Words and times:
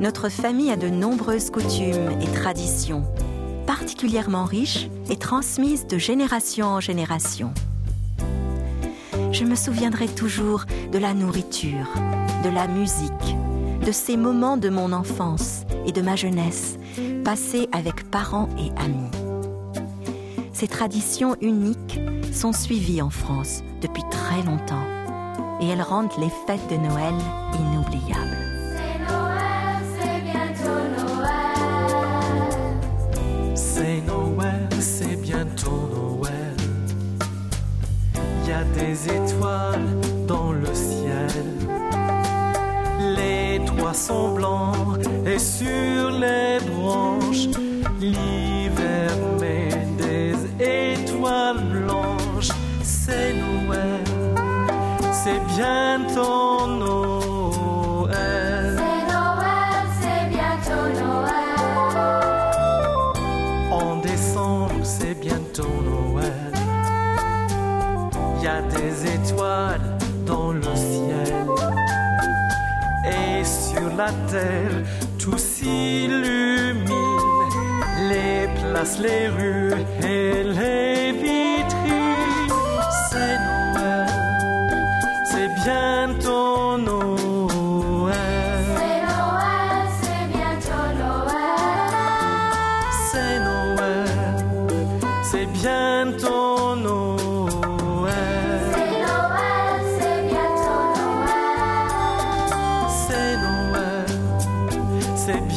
notre 0.00 0.28
famille 0.28 0.70
a 0.70 0.76
de 0.76 0.88
nombreuses 0.88 1.50
coutumes 1.50 2.10
et 2.22 2.32
traditions, 2.32 3.04
particulièrement 3.66 4.44
riches 4.44 4.88
et 5.10 5.16
transmises 5.16 5.86
de 5.86 5.98
génération 5.98 6.66
en 6.66 6.80
génération. 6.80 7.52
Je 9.32 9.44
me 9.44 9.56
souviendrai 9.56 10.06
toujours 10.08 10.64
de 10.90 10.98
la 10.98 11.12
nourriture, 11.12 11.92
de 12.44 12.48
la 12.48 12.66
musique, 12.66 13.10
de 13.84 13.92
ces 13.92 14.16
moments 14.16 14.56
de 14.56 14.70
mon 14.70 14.92
enfance 14.92 15.64
et 15.86 15.92
de 15.92 16.00
ma 16.00 16.16
jeunesse 16.16 16.78
passés 17.24 17.68
avec 17.72 18.10
parents 18.10 18.48
et 18.58 18.70
amis. 18.80 19.10
Ces 20.52 20.68
traditions 20.68 21.36
uniques 21.40 22.00
sont 22.32 22.52
suivies 22.52 23.02
en 23.02 23.10
France 23.10 23.62
depuis 23.82 24.04
très 24.10 24.42
longtemps 24.42 24.86
et 25.60 25.68
elles 25.68 25.82
rendent 25.82 26.16
les 26.18 26.30
fêtes 26.46 26.70
de 26.70 26.76
Noël 26.76 27.14
inoubliables. 27.54 28.53
Des 38.78 39.08
étoiles 39.08 39.88
dans 40.26 40.52
le 40.52 40.74
ciel. 40.74 41.30
Les 43.16 43.60
toits 43.64 43.94
sont 43.94 44.34
blancs 44.34 44.98
et 45.26 45.38
sur 45.38 46.10
les 46.10 46.58
branches, 46.70 47.48
l'hiver 48.00 49.10
met 49.40 49.70
des 49.98 50.34
étoiles 50.60 51.62
blanches. 51.72 52.50
C'est 52.82 53.32
Noël, 53.34 54.04
c'est 55.12 55.40
bientôt 55.56 56.66
Noël. 56.66 58.76
C'est 58.78 59.02
Noël, 59.12 59.84
c'est 60.00 60.24
bientôt 60.36 60.86
Noël. 61.00 61.58
En 63.70 63.96
décembre, 63.96 64.82
c'est 64.82 65.14
bientôt 65.20 65.74
Noël. 65.84 66.63
Il 68.44 68.48
y 68.48 68.50
a 68.50 68.60
des 68.60 69.06
étoiles 69.06 69.80
dans 70.26 70.52
le 70.52 70.60
ciel. 70.76 71.46
Et 73.06 73.42
sur 73.42 73.88
la 73.96 74.12
terre, 74.30 74.82
tout 75.18 75.38
s'illumine. 75.38 76.84
Les 78.10 78.46
places, 78.60 78.98
les 78.98 79.28
rues 79.28 79.72
et 80.02 80.42
les 80.42 81.12
vitrines. 81.12 82.52
C'est 83.08 83.38
Noël, 83.48 84.12
c'est 85.24 85.48
bientôt 85.64 86.76
Noël. 86.76 88.14
C'est 88.76 89.00
Noël, 89.08 89.88
c'est 90.02 90.26
bientôt 90.36 90.88
Noël. 91.00 91.94
C'est 93.10 93.38
Noël, 93.48 94.36
c'est 95.22 95.46
bientôt 95.46 96.76
Noël. 96.76 97.23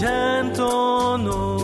bien 0.00 0.50
ton 0.54 1.18
nom. 1.18 1.55